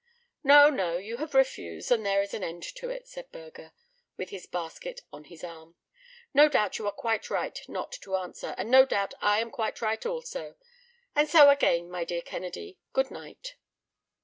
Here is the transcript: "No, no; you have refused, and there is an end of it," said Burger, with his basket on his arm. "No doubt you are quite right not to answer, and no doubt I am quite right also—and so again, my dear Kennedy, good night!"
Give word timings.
"No, 0.43 0.71
no; 0.71 0.97
you 0.97 1.17
have 1.17 1.35
refused, 1.35 1.91
and 1.91 2.03
there 2.03 2.23
is 2.23 2.33
an 2.33 2.43
end 2.43 2.65
of 2.81 2.89
it," 2.89 3.07
said 3.07 3.31
Burger, 3.31 3.71
with 4.17 4.29
his 4.31 4.47
basket 4.47 5.01
on 5.13 5.25
his 5.25 5.43
arm. 5.43 5.75
"No 6.33 6.49
doubt 6.49 6.79
you 6.79 6.87
are 6.87 6.91
quite 6.91 7.29
right 7.29 7.59
not 7.67 7.91
to 8.01 8.15
answer, 8.15 8.55
and 8.57 8.71
no 8.71 8.83
doubt 8.83 9.13
I 9.21 9.39
am 9.41 9.51
quite 9.51 9.79
right 9.79 10.03
also—and 10.03 11.29
so 11.29 11.51
again, 11.51 11.91
my 11.91 12.03
dear 12.03 12.23
Kennedy, 12.23 12.79
good 12.93 13.11
night!" 13.11 13.57